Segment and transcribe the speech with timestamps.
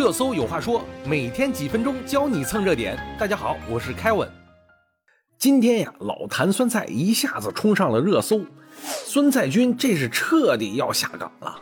[0.00, 2.98] 热搜有话说，每天几分钟教你蹭热点。
[3.18, 4.26] 大家好，我是凯文。
[5.36, 8.40] 今天呀，老坛酸菜一下子冲上了热搜，
[8.80, 11.54] 酸菜君这是彻底要下岗了。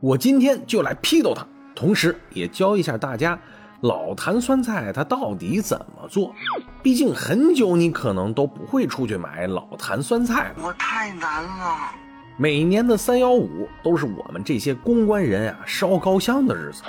[0.00, 3.38] 我今天就来批斗他，同时也教一下大家
[3.82, 6.34] 老坛酸菜它到底怎么做。
[6.82, 10.52] 毕竟很久你可能都不会出去买老坛酸菜。
[10.60, 11.94] 我太难了。
[12.38, 16.82] 每年的三幺五都是我们这些公关人啊烧高香的日子，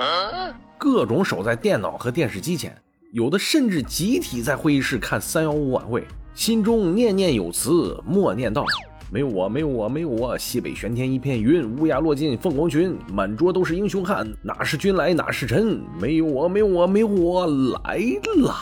[0.78, 2.76] 各种守在电脑和电视机前，
[3.14, 8.66] 有的甚至集体在会议室看三幺五晚会，心中念念有词，默念道
[9.10, 15.82] ：“没有我，没有我，没有我，西北玄天一片云，乌鸦落尽凤凰群，满桌都是英雄汉，哪是君来哪是臣？
[15.98, 17.48] 没有我，没有我，没有我
[17.86, 17.96] 来
[18.44, 18.54] 了。”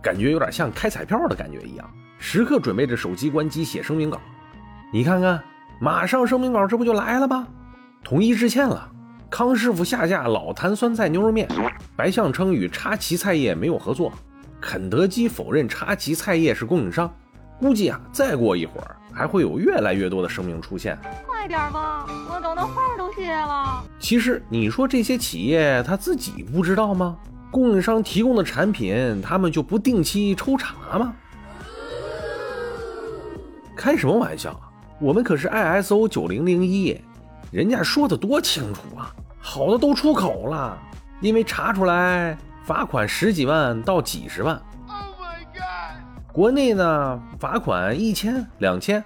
[0.00, 1.86] 感觉有点像开彩票的感觉一样，
[2.18, 4.18] 时刻准备着手机关机写声明稿。
[4.92, 5.42] 你看看，
[5.80, 7.46] 马上声明稿这不就来了吗？
[8.04, 8.88] 统一致歉了，
[9.28, 11.48] 康师傅下架老坛酸菜牛肉面，
[11.96, 14.12] 白象称与叉旗菜业没有合作，
[14.60, 17.12] 肯德基否认叉旗菜业是供应商。
[17.58, 20.96] 估计啊，再过一会儿还会有越来越多的声明出现。
[21.26, 23.82] 快点吧，我等的话都谢了。
[23.98, 27.16] 其实你说这些企业他自己不知道吗？
[27.50, 31.12] 供应商提供的产品，他们就不定期抽查吗？
[33.74, 34.58] 开什么玩笑！
[34.98, 36.98] 我们可是 ISO 九零零一，
[37.52, 40.78] 人家说的多清楚啊，好的都出口了，
[41.20, 44.54] 因为查出来罚款十几万到几十万。
[44.88, 46.32] Oh my god！
[46.32, 49.04] 国内呢，罚款一千两千，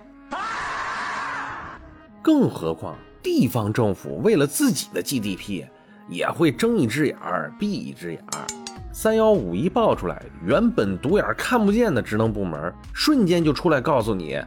[2.23, 5.65] 更何况地方政府为了自己的 GDP，
[6.09, 8.47] 也会睁一只眼儿闭一只眼儿。
[8.93, 14.41] 三幺五一爆出来，原本独眼看不见的职能部门，瞬间就出来告诉你。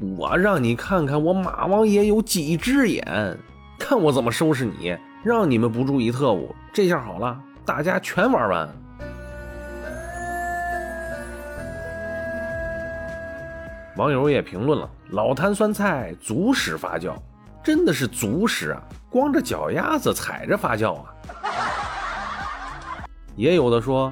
[0.00, 3.36] 我让你看看我马王爷有几只眼，
[3.78, 4.96] 看我怎么收拾你！
[5.22, 8.68] 让你们不注意特务，这下好了，大家全玩完。
[13.96, 17.14] 网友也评论了：老坛酸菜足屎发酵，
[17.62, 18.82] 真的是足屎啊！
[19.10, 21.14] 光着脚丫子踩着发酵啊！
[23.36, 24.10] 也有的说，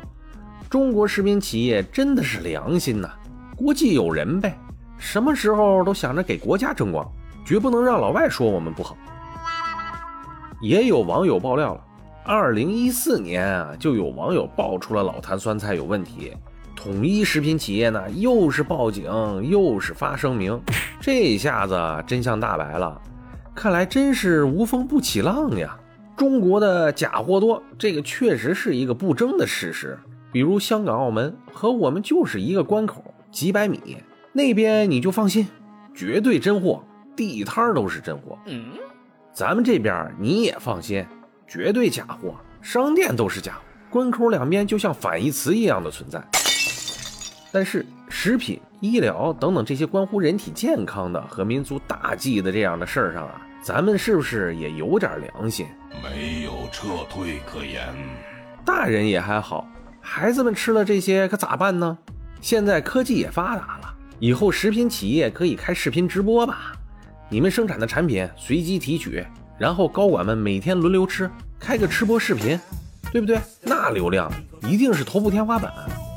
[0.69, 3.09] 中国食品企业真的是良心呐，
[3.57, 4.55] 国际友人呗。
[4.99, 7.11] 什么时候都想着给国家争光，
[7.45, 8.97] 绝不能让老外说我们不好。
[10.61, 11.81] 也有网友爆料了，
[12.25, 16.33] 二零一四年啊，就有网友爆出了老坛酸菜有问题，
[16.75, 19.05] 统一食品企业呢又是报警
[19.49, 20.61] 又是发声明，
[21.01, 23.01] 这下子真相大白了。
[23.55, 25.77] 看来真是无风不起浪呀！
[26.17, 29.97] 中国的假货多，这个确实是一个不争的事实。
[30.33, 33.97] 比如香港、澳门和我们就是一个关口，几百米。
[34.39, 35.49] 那边你就放心，
[35.93, 36.85] 绝对真货，
[37.17, 38.39] 地摊都是真货。
[38.47, 38.67] 嗯，
[39.33, 41.05] 咱们这边你也放心，
[41.49, 43.61] 绝对假货，商店都是假货，
[43.91, 46.23] 关口两边就像反义词一样的存在。
[47.51, 55.67] 但是食品、医疗等等这些关乎人体健康的和民族大计的这样的事儿上啊，咱们是不是也有点良心？
[56.01, 57.89] 没有撤退可言。
[58.65, 59.67] 大人也还好，
[60.01, 61.99] 孩子们吃了这些可咋办呢？
[62.41, 63.95] 现在科技也发达了。
[64.21, 66.73] 以后食品企业可以开视频直播吧？
[67.31, 69.25] 你们生产的产品随机提取，
[69.59, 72.59] 然后高管们每天轮流吃，开个吃播视频，
[73.13, 73.39] 对不对？
[73.63, 74.29] 那流量
[74.63, 75.73] 一定是头部天花板。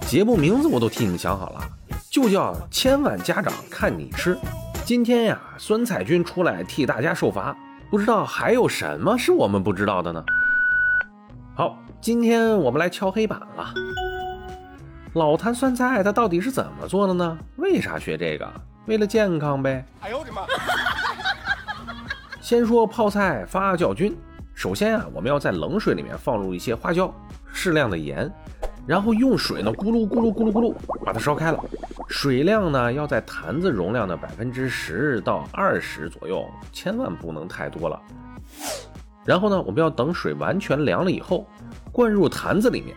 [0.07, 1.69] 节目名字我都替你们想好了，
[2.09, 4.35] 就叫“千万家长看你吃”。
[4.83, 7.55] 今天呀，酸菜君出来替大家受罚，
[7.91, 10.23] 不知道还有什么是我们不知道的呢？
[11.53, 13.73] 好，今天我们来敲黑板了。
[15.13, 17.37] 老坛酸菜它到底是怎么做的呢？
[17.57, 18.49] 为啥学这个？
[18.85, 19.85] 为了健康呗。
[19.99, 20.43] 哎呦我的妈！
[22.39, 24.17] 先说泡菜发酵菌。
[24.53, 27.13] 首先啊，我们要在冷水里面放入一些花椒、
[27.51, 28.31] 适量的盐，
[28.87, 30.73] 然后用水呢咕噜咕噜咕噜咕噜
[31.03, 31.59] 把它烧开了。
[32.07, 37.99] 水量呢要在坛子容量的百分之十到二十左右，千万不能太多了。
[39.25, 41.45] 然后呢，我们要等水完全凉了以后，
[41.91, 42.95] 灌入坛子里面。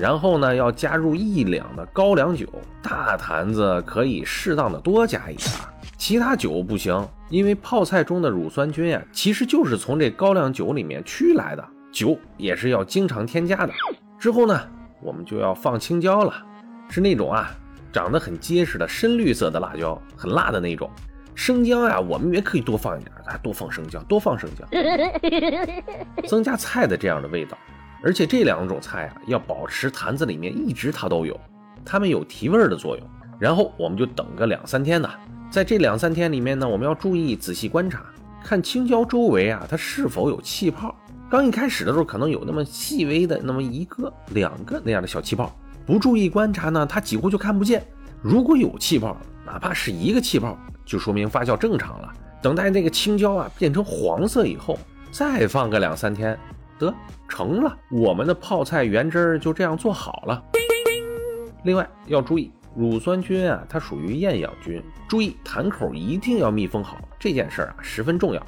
[0.00, 2.46] 然后呢，要加入一两的高粱酒，
[2.82, 5.50] 大坛子可以适当的多加一点，
[5.98, 11.62] 其他酒不行，因为泡菜中的乳酸菌呀，其实就是从这高粱酒里面驱来的，
[11.92, 13.72] 酒也是要经常添加的。
[14.18, 14.58] 之后呢，
[15.02, 16.32] 我们就要放青椒了，
[16.88, 17.50] 是那种啊，
[17.92, 20.90] 长得很结实的深绿色的辣椒，很辣的那种。
[21.34, 24.66] 生姜呀，我们也可以多放一点，啊，多放生姜，多放生姜，
[26.26, 27.58] 增加菜的这样的味道。
[28.02, 31.38] 而且这两种菜啊，要保持坛子里面一直它都有，
[31.84, 33.06] 它们有提味儿的作用。
[33.38, 35.08] 然后我们就等个两三天呢，
[35.50, 38.04] 在这两三天里面呢，我们要注意仔细观察，
[38.44, 40.94] 看青椒周围啊，它是否有气泡。
[41.30, 45.54] 刚一开始的时候，可能有那么细微的那么一个、两个那样的小气泡，
[45.86, 47.82] 不注意观察呢，它几乎就看不见。
[48.20, 49.16] 如果有气泡，
[49.46, 52.12] 哪怕是一个气泡，就说明发酵正常了。
[52.42, 54.78] 等待那个青椒啊变成黄色以后，
[55.10, 56.38] 再放个两三天，
[56.80, 56.92] 得
[57.28, 60.42] 成了，我们的泡菜原汁儿就这样做好了。
[61.64, 68.44] 另外要注意，乳酸菌啊，它属于厌氧菌，注意坛口一定要密封好，这件事儿啊十分重要。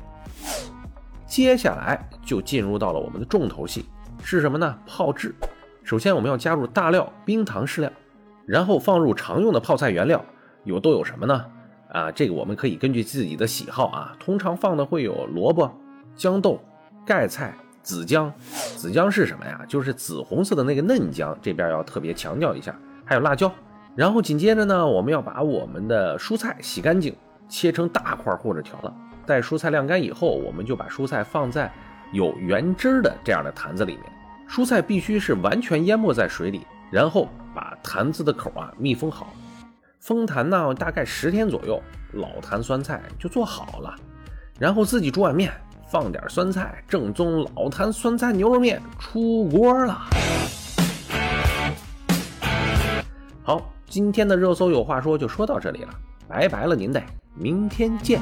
[1.26, 3.84] 接下来就进入到了我们的重头戏，
[4.22, 4.78] 是什么呢？
[4.86, 5.34] 泡制。
[5.84, 7.92] 首先我们要加入大料冰糖适量，
[8.46, 10.24] 然后放入常用的泡菜原料，
[10.64, 11.44] 有都有什么呢？
[11.90, 15.70] 啊，这个我们可以根据自己的喜好啊，通常放的会有萝卜、
[16.16, 16.58] 豇豆、
[17.04, 18.32] 盖菜、紫姜。
[18.76, 19.60] 紫姜是什么呀？
[19.68, 22.74] 就是紫红色的那个嫩姜，这边要特别强调一下。
[23.04, 23.52] 还有辣椒。
[23.94, 27.14] 然后紧接着呢，我们要把我们的蔬菜洗干净，
[27.48, 28.94] 切成大块或者条了。
[29.26, 31.70] 待蔬菜晾干以后，我们就把蔬菜放在
[32.12, 34.04] 有原汁的这样的坛子里面。
[34.48, 39.32] 蔬菜必须是完全淹没在水里，然后把坛子的口啊密封好。
[40.00, 41.80] 封坛呢，大概十天左右，
[42.14, 43.94] 老坛酸菜就做好了。
[44.58, 45.52] 然后自己煮碗面，
[45.92, 50.06] 放点酸菜，正宗老坛酸菜牛肉面出锅了。
[53.42, 55.90] 好，今天的热搜有话说就说到这里了，
[56.26, 57.02] 拜拜了您得，
[57.34, 58.18] 明天见。